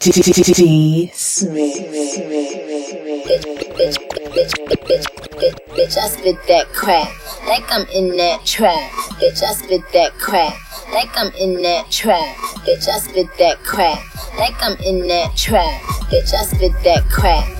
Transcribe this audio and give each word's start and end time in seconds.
D 0.00 0.10
bitch. 0.12 0.22
I 5.98 6.08
spit 6.08 6.38
that 6.48 6.68
crap. 6.72 7.12
Like 7.46 7.70
I'm 7.70 7.86
in 7.88 8.16
that 8.16 8.46
trap. 8.46 8.90
Bitch, 9.20 9.42
I 9.42 9.52
spit 9.52 9.82
that 9.92 10.14
crap. 10.14 10.56
Like 10.90 11.10
I'm 11.16 11.30
in 11.34 11.60
that 11.60 11.90
trap. 11.90 12.34
Bitch, 12.64 12.88
I 12.88 12.98
spit 12.98 13.28
that 13.38 13.58
crap. 13.62 14.02
Like 14.38 14.56
I'm 14.62 14.78
in 14.78 15.06
that 15.08 15.36
trap. 15.36 15.82
Bitch, 16.08 16.32
I 16.32 16.44
spit 16.44 16.72
that 16.82 17.04
crap. 17.10 17.59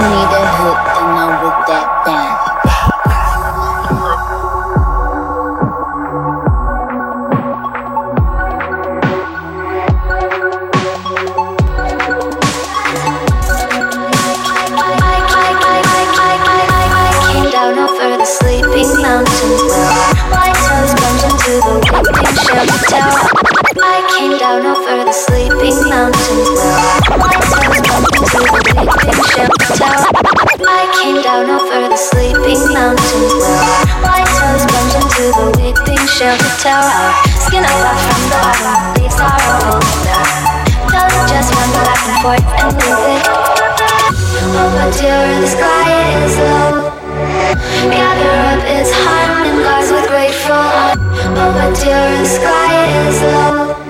need 0.00 0.32
a 0.32 0.44
hook, 0.56 0.80
then 0.96 1.12
I'm 1.12 1.32
that 1.68 1.86
band. 2.06 2.36
came 17.30 17.50
down 17.52 17.76
sleeping 18.26 18.90
mountains 19.02 19.62
where 19.68 20.16
my 20.32 20.48
toes 20.64 20.92
bumped 20.96 21.24
into 21.28 21.52
the 21.60 21.74
whipping 21.92 22.34
shelter 22.40 22.80
tower. 22.88 23.28
I 23.82 24.00
came 24.16 24.38
down 24.38 24.64
over 24.64 25.04
the 25.04 25.12
sleeping 25.12 25.76
mountains 25.88 26.48
where 26.56 26.99
Gather 47.90 48.34
up 48.50 48.62
its 48.66 48.90
guards 49.64 49.90
with 49.90 50.06
grateful 50.08 50.70
till 51.74 52.04
the 52.18 52.24
sky 52.24 52.86
is 53.08 53.22
low. 53.22 53.89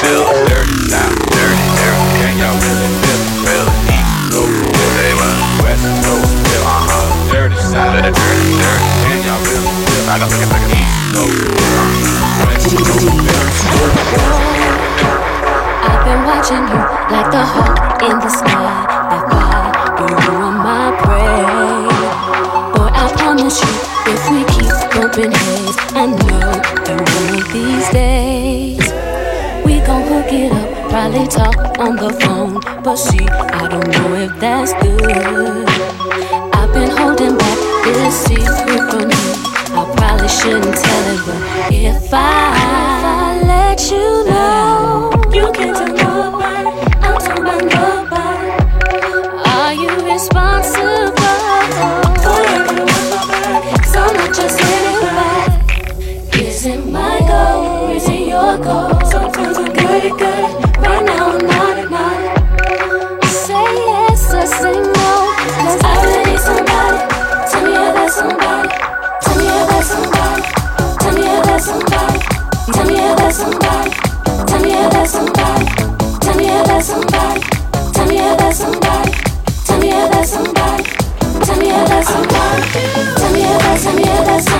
feel 0.00 0.28
dirty, 0.44 0.92
I'm 0.92 1.14
dirty, 1.32 1.66
dirty. 1.80 2.04
Can 2.20 2.36
y'all 2.36 2.52
really 2.60 2.90
feel, 3.00 3.20
feel 3.44 3.64
the 3.64 3.76
heat? 3.88 4.04
No, 4.28 4.44
they 4.44 5.12
run 5.16 5.38
west, 5.64 5.84
no, 6.04 6.20
feel, 6.20 6.64
uh-huh. 6.68 7.32
Dirty 7.32 7.56
side 7.56 7.96
of 7.96 8.04
the 8.04 8.12
dirty, 8.12 8.50
dirty. 8.60 8.88
Can 9.08 9.18
y'all 9.24 9.40
really 9.48 9.72
feel? 9.88 10.04
I 10.12 10.20
got 10.20 10.28
looking 10.28 10.52
like 10.52 10.64
a 10.64 10.70
heat, 10.76 10.90
no, 11.16 11.24
west, 12.44 12.76
no, 12.76 12.92
feel. 13.24 13.40
I've 15.80 16.02
been 16.04 16.20
watching 16.28 16.64
you 16.68 16.80
like 17.08 17.28
the 17.32 17.40
hawk 17.40 18.02
in 18.04 18.16
the 18.20 18.28
sky. 18.28 18.68
That 19.08 19.24
why 19.32 19.72
you 19.96 20.16
are 20.44 20.52
my 20.60 20.92
prey. 21.00 21.40
Boy, 22.76 22.90
I 22.92 23.08
promise 23.16 23.64
you, 23.64 23.72
if 24.12 24.20
we 24.28 24.44
keep 24.52 24.68
open 25.00 25.32
hands. 25.32 25.65
Probably 31.16 31.34
talk 31.34 31.78
on 31.78 31.96
the 31.96 32.10
phone, 32.20 32.60
but 32.84 32.96
see, 32.96 33.26
I 33.26 33.68
don't 33.68 33.88
know 33.88 34.14
if 34.16 34.38
that's 34.38 34.74
good. 34.82 35.66
I've 36.52 36.70
been 36.74 36.90
holding 36.90 37.38
back 37.38 37.84
this 37.84 38.14
secret 38.26 38.82
from 38.90 39.08
you. 39.08 39.32
I 39.78 39.94
probably 39.96 40.28
shouldn't 40.28 40.76
tell 40.76 41.04
it, 41.14 41.20
but 41.24 41.72
if 41.72 42.12
I 42.12 43.40
let 43.46 43.90
you 43.90 44.25
Tell 83.86 83.94
me 83.94 84.02
about 84.02 84.42
somebody. 84.42 84.56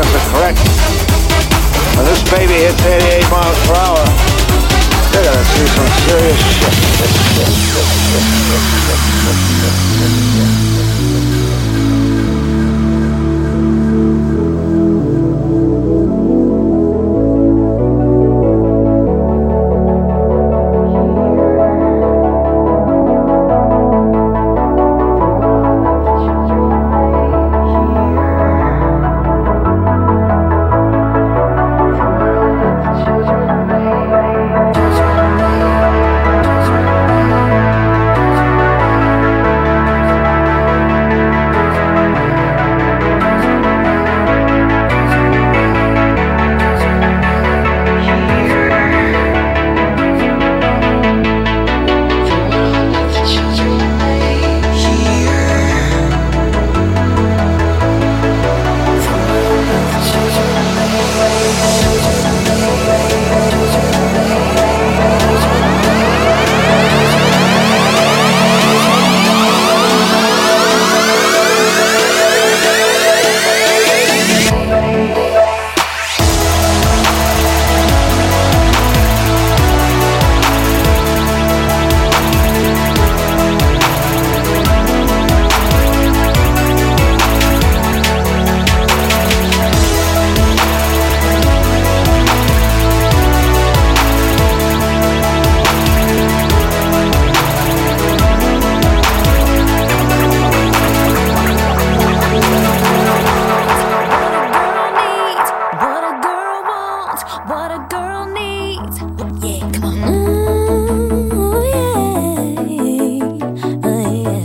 Calculations 0.00 0.14
are 0.14 0.28
correct, 0.32 0.58
when 1.96 2.04
this 2.06 2.22
baby 2.30 2.54
hits 2.54 2.84
88 2.84 3.30
miles 3.30 3.58
per 3.66 3.74
hour, 3.74 4.04
you're 5.12 5.24
gonna 5.24 5.44
see 5.44 5.66
some 5.66 5.88
serious 6.08 6.40
shit. 6.56 6.74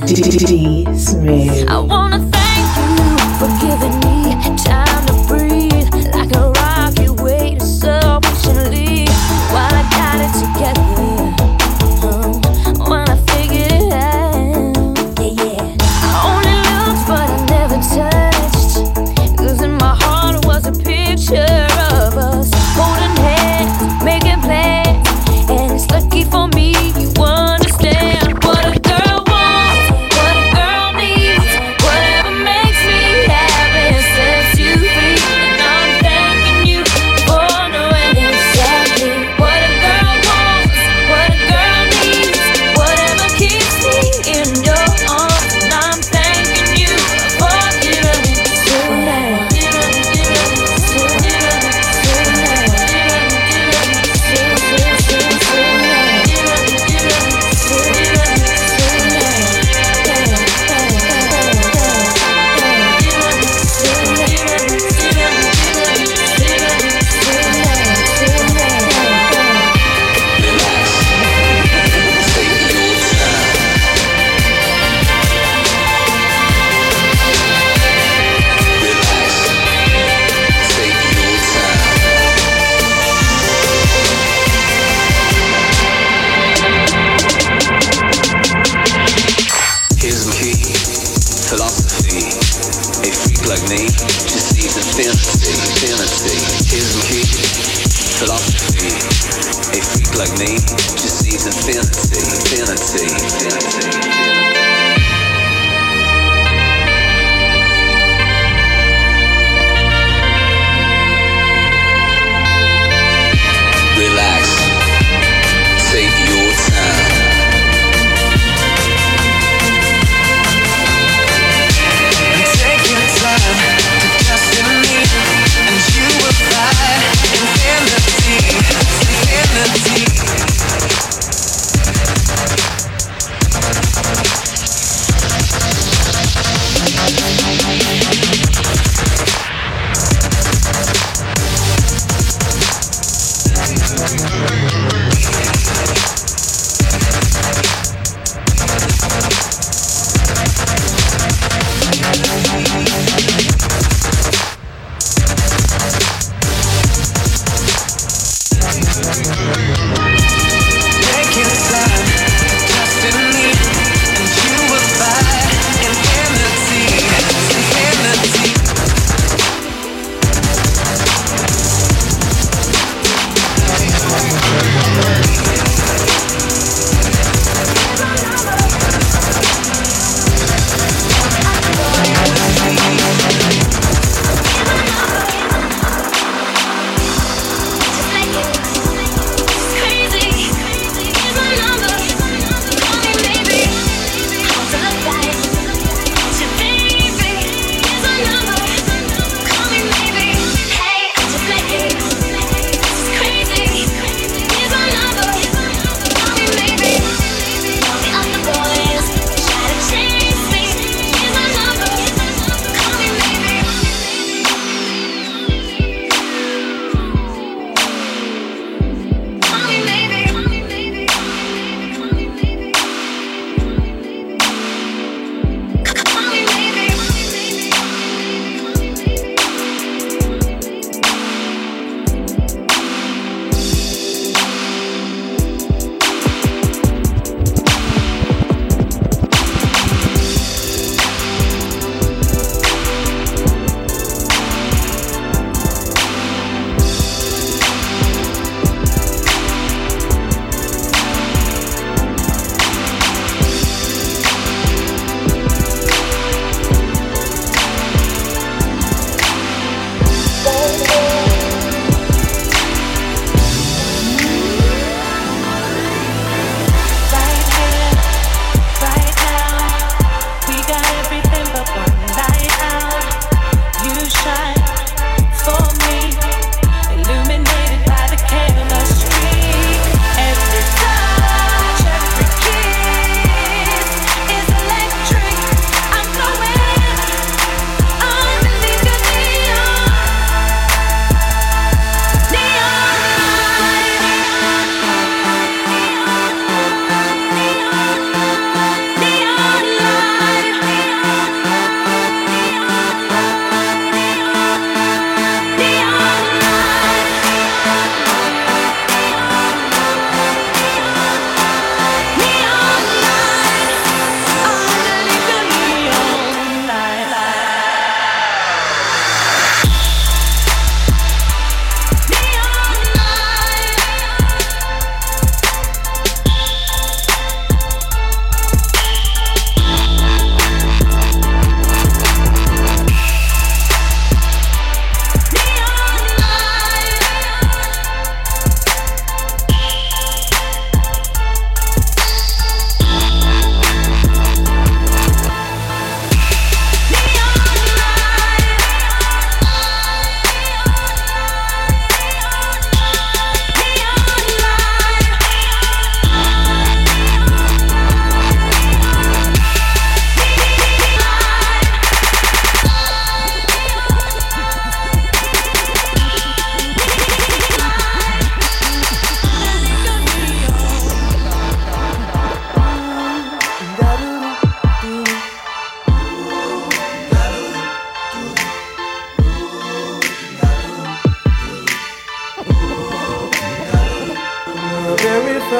D, 0.06 0.14
D, 0.14 0.30
D, 0.30 0.46
D 0.46 0.96
Smith. 0.96 1.68
I 1.68 1.80
wanna. 1.80 2.35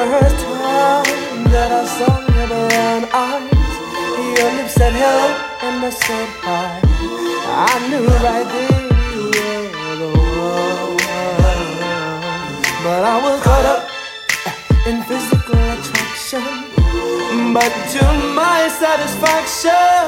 first 0.04 0.40
time 0.44 1.44
that 1.54 1.70
I 1.72 1.84
saw 1.96 2.20
your 2.20 2.48
brown 2.52 3.02
eyes, 3.24 3.72
your 4.36 4.50
lips 4.56 4.74
said 4.74 4.92
hello 4.92 5.28
and 5.64 5.84
I 5.84 5.90
said 5.90 6.28
hi. 6.44 6.80
I 7.48 7.74
knew 7.88 8.06
right 8.26 8.48
then 8.54 8.82
you 9.14 9.24
were 9.72 9.96
the 10.02 10.10
one. 10.28 10.96
But 12.84 13.02
I 13.04 13.16
was 13.24 13.36
caught 13.42 13.66
up 13.74 13.82
in 14.86 14.96
physical 15.08 15.60
attraction. 15.74 16.44
But 17.56 17.72
to 17.94 18.04
my 18.40 18.68
satisfaction, 18.82 20.04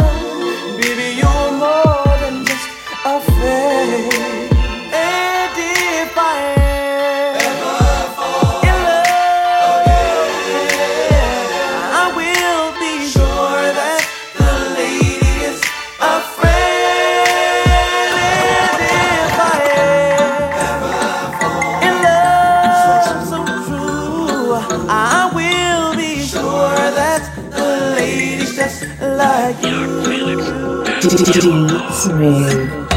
baby, 0.81 1.09
you're 1.21 1.51
more 1.65 2.15
than 2.23 2.45
just 2.45 2.69
a 3.07 3.21
face. 3.41 4.38
Beats 31.09 32.88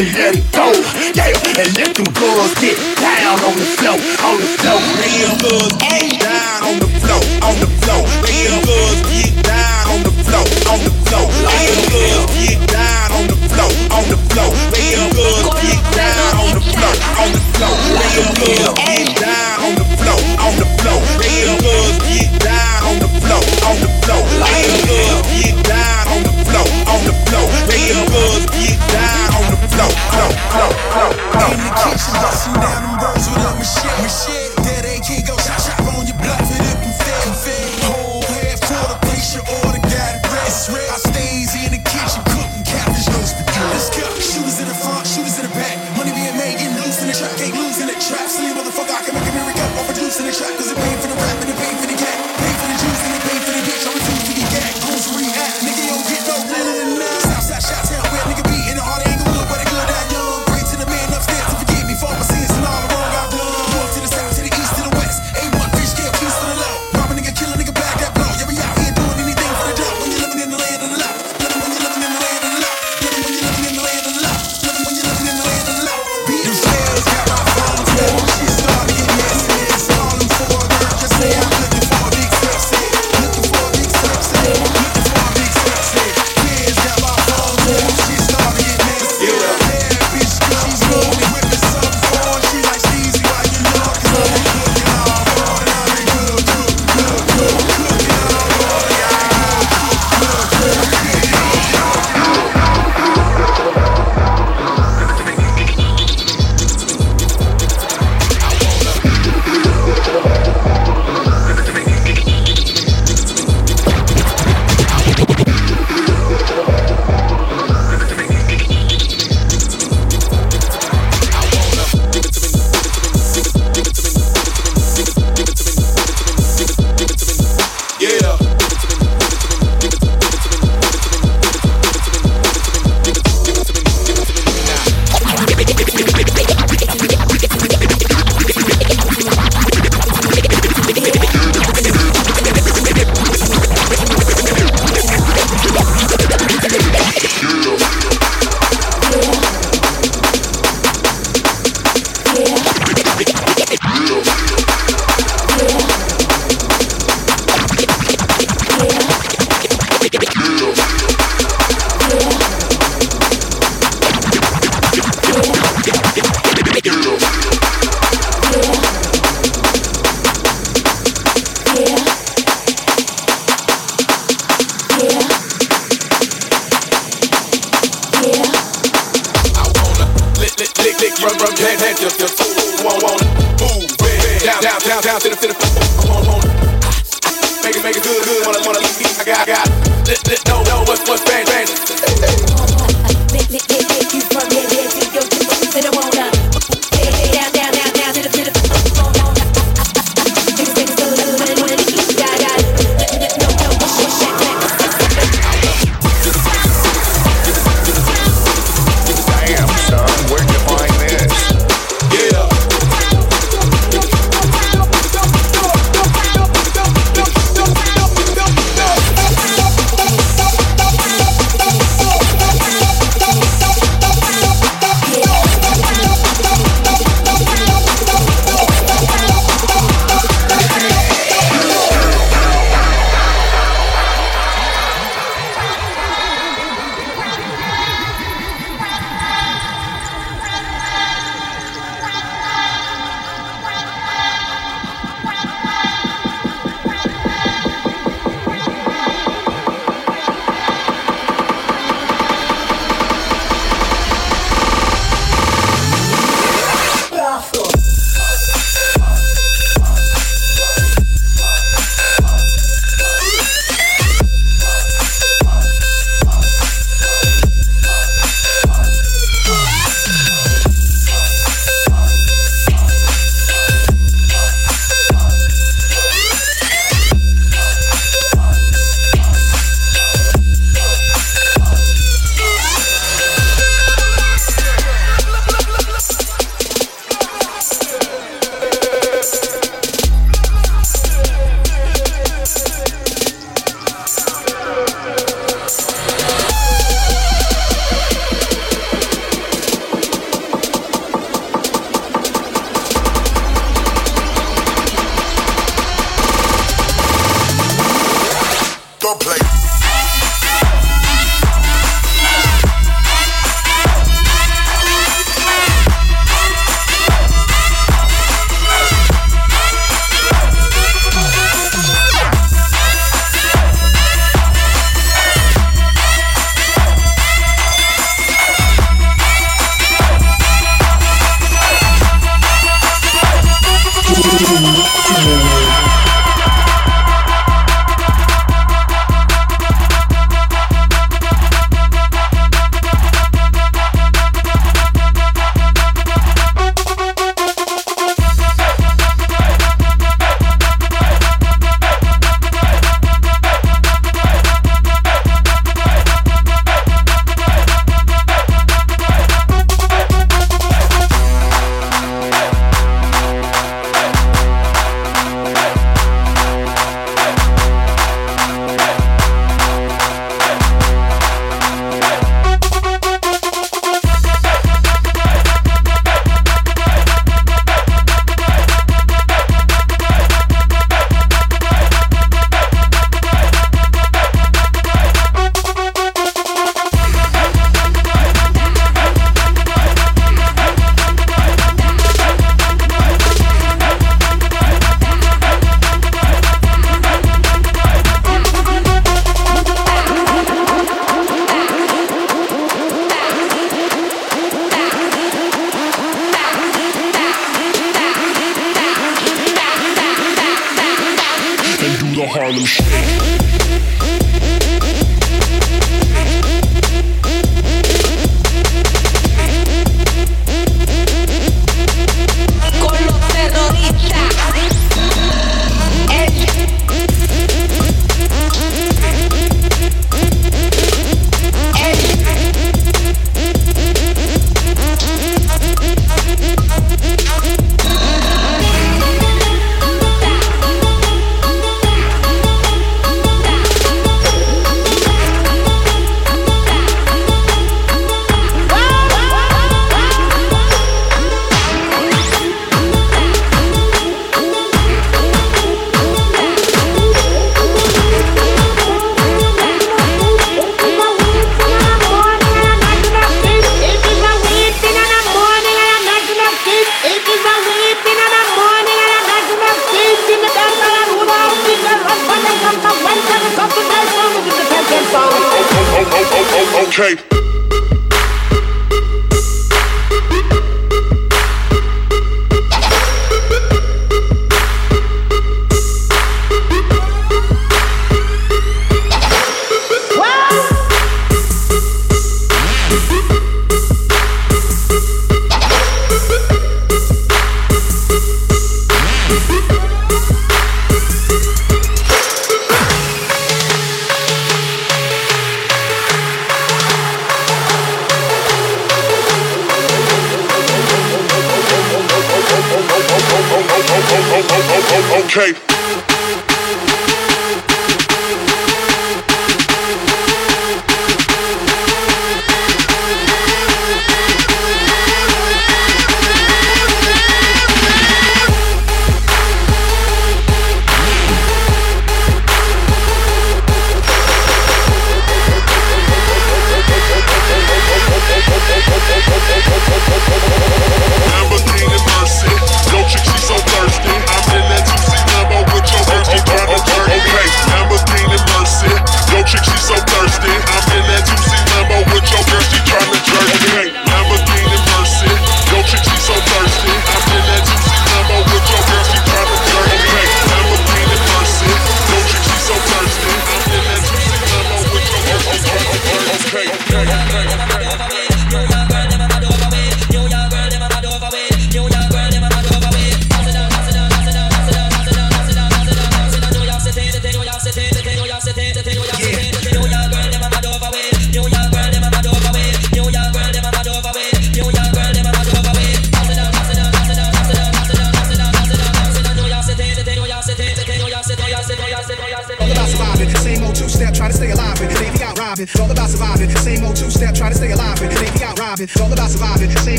and 0.00 0.14
let 0.14 0.49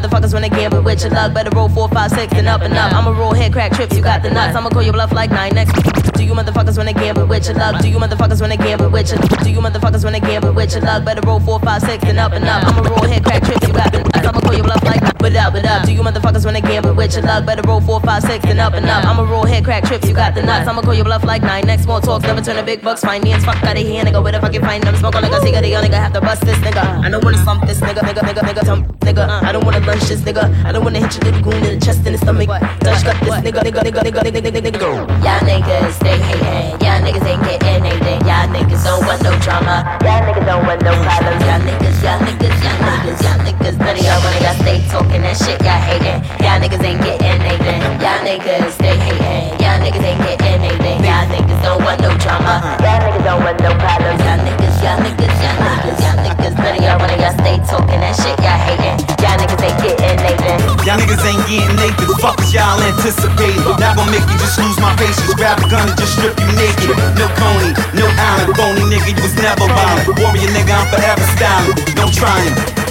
motherfuckers 0.00 0.32
wanna 0.32 0.48
gamble 0.48 0.82
with 0.82 1.02
your 1.02 1.10
luck, 1.10 1.34
better 1.34 1.50
roll 1.50 1.68
four, 1.68 1.88
five, 1.88 2.10
six, 2.10 2.32
and 2.34 2.48
up 2.48 2.62
and 2.62 2.74
up. 2.74 2.92
I'ma 2.92 3.10
roll 3.10 3.34
head 3.34 3.52
crack 3.52 3.72
trips, 3.72 3.94
you 3.96 4.02
got 4.02 4.22
the 4.22 4.30
nuts. 4.30 4.56
I'ma 4.56 4.70
call 4.70 4.82
your 4.82 4.92
bluff 4.92 5.12
like 5.12 5.30
nine 5.30 5.54
next. 5.54 5.72
Do 6.14 6.24
you 6.24 6.32
motherfuckers 6.32 6.76
wanna 6.78 6.92
gamble 6.92 7.26
with 7.26 7.46
your 7.46 7.56
luck? 7.56 7.82
Do 7.82 7.88
you 7.88 7.98
motherfuckers 7.98 8.40
wanna 8.40 8.56
gamble 8.56 8.88
with 8.90 9.10
your? 9.10 9.18
Do 9.44 9.50
you 9.50 9.60
motherfuckers 9.60 10.04
wanna 10.04 10.20
gamble 10.20 10.52
with 10.52 10.72
your 10.72 10.82
luck? 10.82 11.04
Better 11.04 11.20
roll 11.26 11.40
four, 11.40 11.60
five, 11.60 11.82
six, 11.82 12.02
and 12.04 12.18
up 12.18 12.32
and 12.32 12.44
up. 12.44 12.64
I'ma 12.64 12.88
roll 12.88 13.08
head 13.08 13.24
crack 13.24 13.42
trips, 13.44 13.66
you 13.66 13.74
got 13.74 13.92
the 13.92 13.98
nuts. 13.98 14.26
I'ma 14.26 14.40
call 14.40 14.54
your 14.54 14.64
bluff 14.64 14.82
like 14.84 15.19
what 15.30 15.38
up, 15.38 15.54
what 15.54 15.64
up? 15.64 15.86
Do 15.86 15.92
you 15.92 16.02
motherfuckers 16.02 16.44
wanna 16.44 16.60
gamble 16.60 16.92
with 16.92 17.14
your 17.14 17.22
luck? 17.22 17.46
Better 17.46 17.62
roll 17.62 17.80
four, 17.80 18.00
five, 18.00 18.22
six, 18.22 18.44
and 18.46 18.58
up 18.58 18.74
and 18.74 18.84
up. 18.86 19.04
I'ma 19.04 19.22
roll 19.30 19.44
head 19.44 19.64
crack 19.64 19.84
trips, 19.84 20.08
you 20.08 20.14
got 20.14 20.34
the 20.34 20.42
nuts. 20.42 20.66
I'ma 20.68 20.82
call 20.82 20.94
your 20.94 21.04
bluff 21.04 21.22
like 21.22 21.42
nine. 21.42 21.66
Next 21.66 21.86
more 21.86 22.00
talks, 22.00 22.24
never 22.24 22.40
turn 22.40 22.56
to 22.56 22.64
big 22.64 22.82
bucks. 22.82 23.02
Finance, 23.02 23.44
fuck 23.44 23.62
out 23.62 23.76
of 23.76 23.82
here, 23.82 24.02
nigga. 24.02 24.22
Where 24.22 24.32
the 24.32 24.40
fuck 24.40 24.52
you 24.52 24.60
find 24.60 24.82
them? 24.82 24.96
Smoke 24.96 25.14
on 25.14 25.22
like 25.22 25.32
a 25.32 25.40
cigarette, 25.40 25.68
young 25.68 25.84
nigga. 25.84 25.94
Have 25.94 26.12
to 26.14 26.20
bust 26.20 26.42
this 26.42 26.58
nigga. 26.58 26.82
I 27.04 27.08
don't 27.08 27.22
wanna 27.22 27.38
slump 27.38 27.64
this 27.64 27.80
nigga, 27.80 28.00
nigga, 28.00 28.22
nigga, 28.26 28.42
nigga, 28.42 28.64
tump, 28.64 28.88
nigga. 29.00 29.28
I 29.42 29.52
don't 29.52 29.64
wanna 29.64 29.80
lunch 29.86 30.02
this 30.02 30.20
nigga. 30.22 30.64
I 30.64 30.72
don't 30.72 30.82
wanna 30.82 30.98
hit 30.98 31.14
your 31.14 31.32
little 31.32 31.42
goon 31.42 31.64
in 31.64 31.78
the 31.78 31.86
chest 31.86 32.04
and 32.06 32.14
the 32.14 32.18
stomach. 32.18 32.48
Touch 32.80 33.04
got 33.04 33.20
this 33.22 33.34
nigga, 33.46 33.62
nigga, 33.62 33.80
nigga, 33.86 34.02
nigga, 34.02 34.20
nigga, 34.26 34.50
nigga, 34.50 34.50
nigga, 34.50 34.70
nigga. 34.74 34.90
Y'all 35.22 35.40
niggas 35.46 35.92
stay 35.92 36.18
hating. 36.18 36.80
Y'all 36.82 36.98
niggas 37.06 37.26
ain't 37.30 37.42
getting 37.44 37.86
anything. 37.86 38.20
Y'all 38.26 38.50
niggas 38.50 38.82
don't 38.82 39.06
want 39.06 39.22
no 39.22 39.30
drama. 39.38 39.86
Y'all 40.02 40.26
niggas 40.26 40.46
don't 40.46 40.66
want 40.66 40.82
no 40.82 40.90
problems. 40.90 41.42
Y'all 41.46 41.62
niggas, 41.62 42.02
y'all 42.02 42.18
niggas, 42.18 42.56
y'all 42.66 42.82
niggas, 42.82 43.22
y'all 43.22 43.38
niggas. 43.46 43.78
None 43.78 43.94
of 43.94 44.02
y'all 44.02 44.22
wanna 44.26 44.40
y'all 44.42 44.58
stay 44.58 44.82
talking 44.90 45.19
hating. 45.20 45.28
That 45.28 45.36
shit 45.36 45.60
y'all 45.62 45.80
hating. 45.80 46.18
Y'all 46.40 46.58
niggas 46.60 46.84
ain't 46.84 47.00
getting 47.02 47.42
anything. 47.44 47.80
Y'all 48.00 48.20
niggas 48.24 48.72
stay 48.72 48.96
hating. 48.96 49.60
Y'all 49.60 49.78
niggas 49.80 50.04
ain't 50.04 50.20
getting 50.20 50.62
anything. 50.64 51.04
Y'all 51.04 51.26
niggas 51.28 51.62
don't 51.62 51.82
want 51.84 52.00
no 52.00 52.10
drama. 52.18 52.60
Y'all 52.80 53.00
niggas 53.00 53.24
don't 53.24 53.42
want 53.44 53.58
no 53.60 53.72
problems. 53.76 54.20
Y'all 54.24 54.40
niggas, 54.40 54.76
y'all 54.82 54.98
niggas, 55.00 55.34
y'all 55.40 55.56
niggas, 55.60 56.00
y'all 56.00 56.18
niggas. 56.24 56.54
None 56.56 56.76
of 56.76 56.82
y'all 56.82 56.98
wanna 56.98 57.16
y'all 57.20 57.36
stay 57.36 57.56
talking. 57.68 58.00
That 58.00 58.14
shit 58.16 58.36
y'all 58.40 58.56
hating. 58.56 58.96
Y'all 59.20 59.36
niggas 59.36 59.60
ain't 59.60 59.78
getting 59.84 60.08
anything. 60.08 60.58
Y'all 60.86 60.98
niggas 60.98 61.24
ain't 61.24 61.44
getting 61.46 61.78
anything. 61.78 62.16
Fuck 62.20 62.36
what 62.40 62.48
y'all 62.52 62.80
anticipating? 62.80 63.60
anticipate. 63.60 63.80
That 63.80 63.96
gon' 63.96 64.10
make 64.10 64.24
you 64.24 64.36
just 64.40 64.56
lose 64.58 64.78
my 64.80 64.92
patience. 64.96 65.34
Grab 65.36 65.60
a 65.60 65.66
gun 65.68 65.88
and 65.88 65.96
just 65.98 66.16
strip 66.16 66.34
you 66.40 66.50
naked. 66.56 66.96
No 67.16 67.28
coney, 67.36 67.72
no 67.96 68.06
island. 68.08 68.56
Phony 68.56 68.84
nigga, 68.88 69.12
you 69.12 69.22
was 69.22 69.36
never 69.36 69.68
violent. 69.68 70.08
Warrior 70.20 70.50
nigga, 70.56 70.72
I'm 70.74 70.86
forever 70.88 71.26
styling. 71.36 71.76
No 71.96 72.08
trying. 72.10 72.89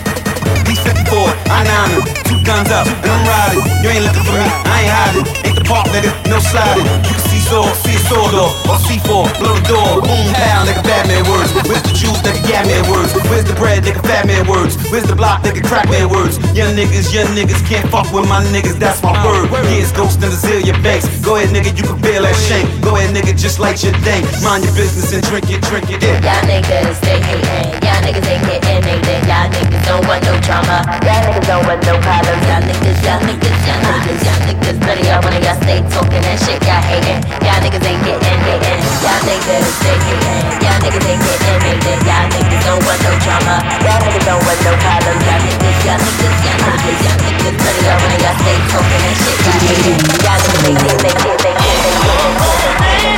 D74, 0.70 1.34
I 1.50 1.66
nine 1.66 1.98
Two 2.30 2.38
guns 2.46 2.70
up, 2.70 2.86
and 2.86 3.10
I'm 3.10 3.26
riding. 3.26 3.66
You 3.82 3.90
ain't 3.90 4.06
looking 4.06 4.22
for 4.22 4.38
me, 4.38 4.46
I 4.46 4.86
ain't 4.86 4.94
hiding. 4.94 5.26
Ain't 5.42 5.58
the 5.58 5.66
park, 5.66 5.90
nigga, 5.90 6.14
no 6.30 6.38
sliding. 6.38 6.86
You 7.10 7.18
can 7.18 7.26
see 7.26 7.42
saw. 7.42 7.66
see 7.82 7.98
a 7.98 8.02
sword 8.06 8.38
or, 8.38 8.54
or 8.70 8.78
C4, 8.86 9.26
blow 9.42 9.58
the 9.58 9.66
door. 9.66 10.06
Boom, 10.06 10.30
pound, 10.38 10.70
nigga, 10.70 10.86
Batman 10.86 11.26
words. 11.26 11.50
Where's 11.66 11.82
the 11.82 11.94
juice, 11.98 12.22
nigga, 12.22 12.38
yeah 12.46 12.62
man 12.70 12.86
words. 12.86 13.18
Where's 13.34 13.50
the 13.50 13.58
bread, 13.58 13.82
nigga, 13.82 14.06
fat 14.06 14.30
man 14.30 14.46
words. 14.46 14.78
Where's 14.94 15.10
the 15.10 15.18
block, 15.18 15.42
nigga, 15.42 15.66
crack 15.66 15.90
man 15.90 16.06
words. 16.06 16.38
Young 16.54 16.78
niggas, 16.78 17.10
young 17.10 17.34
niggas 17.34 17.66
can't 17.66 17.90
fuck 17.90 18.14
with 18.14 18.30
my 18.30 18.46
niggas, 18.54 18.78
that's 18.78 19.02
my 19.02 19.18
word. 19.26 19.50
Here's 19.74 19.92
ghost 19.92 20.22
in 20.22 20.30
Azealia 20.30 20.78
Banks. 20.86 21.10
Go 21.26 21.42
ahead, 21.42 21.50
nigga, 21.50 21.74
you 21.74 21.82
can 21.82 21.98
feel 21.98 22.22
that 22.22 22.38
shank. 22.46 22.70
Go 22.86 22.94
ahead, 22.94 23.10
nigga, 23.10 23.34
just 23.34 23.58
light 23.58 23.82
your 23.82 23.98
thing. 24.06 24.22
Mind 24.46 24.70
your 24.70 24.76
business 24.78 25.10
and 25.18 25.26
drink 25.26 25.50
it, 25.50 25.66
drink 25.66 25.90
it. 25.90 26.06
Yeah. 26.06 26.22
Y'all 26.22 26.46
niggas, 26.46 27.02
they 27.02 27.18
hatin'. 27.18 27.82
Y'all 27.82 28.02
niggas, 28.06 28.22
they 28.22 28.38
gettin' 28.46 28.86
they 28.86 29.00
Y'all 29.26 29.50
niggas 29.50 29.86
don't 29.86 30.06
want 30.06 30.22
no 30.26 30.38
drama. 30.42 30.59
Y'all 30.60 31.24
niggas 31.24 31.48
don't 31.48 31.64
want 31.64 31.80
no 31.88 31.96
problems. 32.04 32.44
Y'all 32.44 32.60
niggas, 32.60 33.00
y'all 33.08 33.24
niggas, 33.24 33.60
y'all 33.64 33.80
niggas, 33.80 34.20
y'all 34.28 34.44
niggas. 34.44 34.76
None 34.84 35.00
of 35.00 35.08
y'all 35.08 35.24
wanna 35.24 35.40
y'all 35.40 35.56
stay 35.64 35.80
talking 35.88 36.20
that 36.20 36.36
shit. 36.36 36.60
Y'all 36.68 36.84
hating. 36.84 37.24
Y'all 37.48 37.64
niggas 37.64 37.80
ain't 37.88 38.04
getting 38.04 38.44
hating. 38.44 38.84
Y'all 39.00 39.24
niggas 39.24 39.72
stay 39.80 39.96
hating. 40.04 40.60
Y'all 40.60 40.80
niggas 40.84 41.06
ain't 41.08 41.24
getting 41.24 41.64
anything. 41.64 42.00
Y'all 42.04 42.28
niggas 42.28 42.64
don't 42.68 42.84
want 42.84 43.00
no 43.08 43.12
drama. 43.24 43.56
Y'all 43.88 44.04
niggas 44.04 44.26
don't 44.28 44.44
want 44.44 44.60
no 44.68 44.72
problems. 44.84 45.22
Y'all 45.24 45.40
niggas, 45.48 45.80
y'all 45.88 45.96
niggas, 45.96 46.38
y'all 46.44 46.60
niggas, 46.60 47.00
y'all 47.08 47.20
niggas. 47.24 47.56
None 47.56 47.76
of 47.80 47.84
y'all 47.88 48.00
wanna 48.04 48.18
y'all 48.20 48.38
stay 48.44 48.58
talking 48.68 49.00
that 49.00 49.16
shit. 49.16 49.38
Y'all 49.40 49.64
hating. 49.64 50.00
Y'all 50.28 50.40
niggas 50.44 50.68
ain't 50.68 50.80
getting, 50.84 51.02
they 51.08 51.14
get, 51.24 51.38
they 51.40 53.09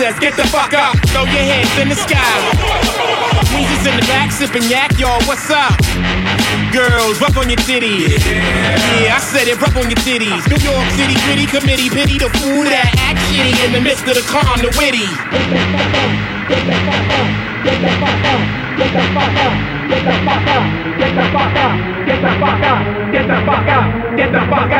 says, 0.00 0.16
get 0.16 0.32
the 0.32 0.48
fuck 0.48 0.72
up, 0.72 0.96
throw 1.12 1.28
your 1.28 1.44
hands 1.44 1.68
in 1.76 1.92
the 1.92 1.94
sky. 1.94 2.40
Weezy's 3.52 3.84
in 3.84 4.00
the 4.00 4.06
back, 4.08 4.32
sipping 4.32 4.64
yak, 4.64 4.96
y'all, 4.96 5.20
what's 5.28 5.52
up? 5.52 5.76
Girls, 6.72 7.20
rub 7.20 7.36
on 7.36 7.52
your 7.52 7.60
titties. 7.68 8.16
Yeah, 8.24 9.12
I 9.12 9.20
said 9.20 9.44
it, 9.44 9.60
rub 9.60 9.76
on 9.76 9.92
your 9.92 10.00
titties. 10.00 10.40
New 10.48 10.56
York 10.56 10.88
City, 10.96 11.20
gritty 11.28 11.44
committee, 11.44 11.92
pity 11.92 12.16
the 12.16 12.32
fool 12.40 12.64
that 12.64 12.88
act 12.96 13.20
shitty 13.28 13.52
in 13.60 13.76
the 13.76 13.82
midst 13.84 14.08
of 14.08 14.16
the 14.16 14.24
calm, 14.24 14.56
the 14.64 14.72
witty. 14.80 15.04
Get 15.04 16.64
the 16.64 16.80
fuck 16.80 17.04
up, 17.12 17.28
get 17.60 17.76
the 17.84 17.92
fuck 18.00 18.24
up, 18.24 18.40
get 18.80 18.88
the 18.96 19.04
fuck 19.12 19.36
up, 19.36 19.52
get 19.84 20.00
the 20.00 20.16
fuck 20.24 20.48
up, 20.48 20.64
get 20.96 21.12
the 21.12 21.24
fuck 21.28 21.60
up, 21.60 21.76
get 22.08 22.24
the 22.24 22.32
fuck 22.40 22.64
up, 22.72 22.80
get 23.12 23.28
the 23.28 23.36
fuck 23.44 23.68
up, 23.68 23.84
get 24.16 24.32
the 24.32 24.40
fuck 24.48 24.72
up. 24.72 24.79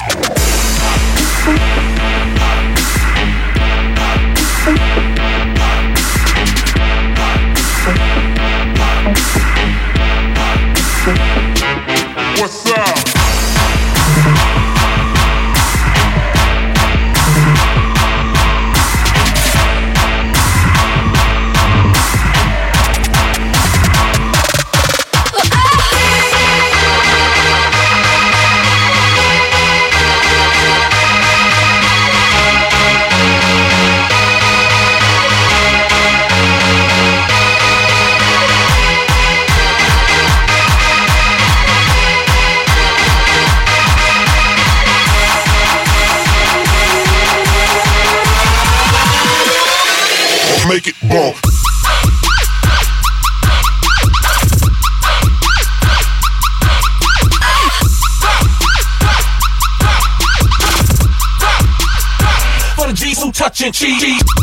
Touchin' 63.61 63.93
cheese. 63.99 64.40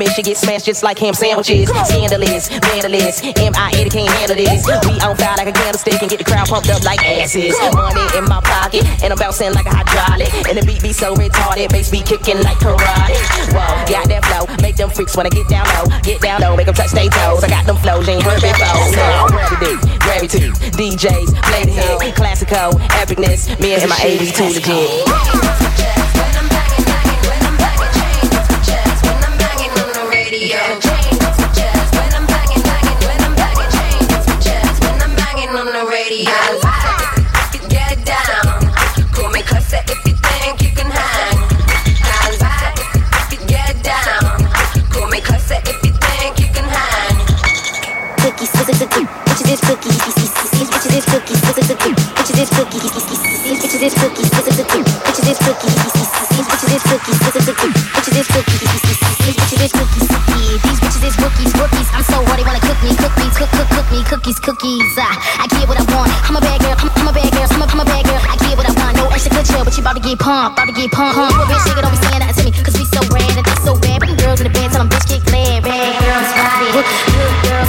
Ever 0.00 0.08
try 0.08 0.08
to 0.08 0.08
come 0.08 0.08
for 0.08 0.08
me, 0.08 0.08
she 0.08 0.22
get 0.22 0.36
smashed 0.36 0.66
just 0.66 0.82
like 0.82 0.98
ham 0.98 1.14
sandwiches. 1.14 1.68
Scandalous, 1.68 2.48
vandalous, 2.48 3.20
M.I.A. 3.38 3.88
can't 3.88 4.08
handle 4.08 4.36
this. 4.36 4.66
We 4.66 5.00
on 5.00 5.16
fire 5.16 5.36
like 5.36 5.48
a 5.48 5.52
candlestick 5.52 6.00
and 6.00 6.10
get 6.10 6.18
the 6.18 6.24
crowd 6.24 6.48
pumped 6.48 6.68
up 6.70 6.82
like 6.84 7.02
asses. 7.04 7.54
Money 7.72 8.04
in 8.16 8.24
my 8.24 8.40
pocket, 8.40 8.84
and 9.02 9.12
I'm 9.12 9.18
bouncing 9.18 9.52
like 9.52 9.66
a 9.66 9.74
hydraulic. 9.74 10.32
And 10.48 10.58
the 10.58 10.64
beat 10.64 10.82
be 10.82 10.92
so 10.92 11.14
retarded, 11.14 11.70
bass 11.70 11.90
be 11.90 12.02
kicking 12.02 12.42
like 12.42 12.58
karate. 12.58 13.16
Whoa, 13.52 13.84
got 13.88 14.08
that 14.08 14.24
flow, 14.24 14.46
make 14.62 14.76
them 14.76 14.90
freaks 14.90 15.16
wanna 15.16 15.30
get 15.30 15.48
down 15.48 15.66
low, 15.76 15.86
get 16.02 16.20
down 16.20 16.40
low, 16.40 16.56
make 16.56 16.66
them 16.66 16.74
touch 16.74 16.92
their 16.92 17.08
toes. 17.08 17.44
I 17.44 17.48
got 17.48 17.66
them 17.66 17.76
flows, 17.76 18.06
you 18.06 18.14
ain't 18.14 18.24
heard 18.24 18.40
before. 18.40 19.28
Gravity, 19.28 19.76
gravity, 19.98 20.44
DJs, 20.76 21.30
play 21.42 21.64
the 21.64 21.72
hit, 21.72 22.14
classical, 22.14 22.78
epicness, 23.00 23.48
me 23.60 23.74
and 23.74 23.88
my 23.88 23.96
80s 23.96 24.32
to 24.36 25.69
cookies. 64.40 64.96
I, 64.96 65.44
I 65.44 65.46
get 65.52 65.68
what 65.68 65.76
I 65.76 65.84
want. 65.92 66.10
I'm 66.26 66.36
a 66.36 66.40
bad 66.40 66.60
girl, 66.60 66.76
I'm, 66.76 66.90
I'm 66.96 67.08
a 67.08 67.12
bad 67.12 67.30
girl, 67.32 67.46
I'm 67.46 67.62
a, 67.62 67.66
I'm 67.68 67.80
a 67.80 67.84
bad 67.84 68.04
girl. 68.08 68.20
I 68.20 68.36
get 68.40 68.56
what 68.56 68.66
I 68.66 68.72
want. 68.80 68.96
No 68.96 69.04
extra 69.12 69.30
good 69.30 69.46
chill, 69.46 69.64
but 69.64 69.76
you 69.76 69.84
about 69.84 69.96
to 69.96 70.02
get 70.02 70.18
pumped, 70.18 70.58
about 70.58 70.68
to 70.68 70.74
get 70.74 70.90
pumped. 70.90 71.16
You 71.16 71.42
a 71.42 71.46
bitch, 71.46 71.64
nigga, 71.68 71.82
don't 71.84 71.94
be 71.94 72.00
saying 72.00 72.20
nothing 72.24 72.36
to 72.36 72.42
me, 72.48 72.52
cause 72.64 72.76
we 72.76 72.84
so 72.88 73.00
rad 73.12 73.36
and 73.36 73.46
they 73.46 73.58
so 73.60 73.76
bad. 73.76 74.00
Bring 74.00 74.16
girls 74.16 74.40
in 74.40 74.48
the 74.48 74.54
bed, 74.56 74.72
tell 74.72 74.80
them 74.80 74.88
bitch 74.88 75.06
get 75.06 75.22
glad. 75.28 75.62
Bad 75.62 75.92
girls 76.00 76.28
it, 76.72 76.86
good 77.12 77.34
girls 77.44 77.59